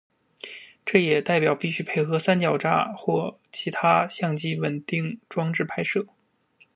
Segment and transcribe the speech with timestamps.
[0.83, 6.07] 这也代表必须配合三脚架或其他相机稳定装置拍摄。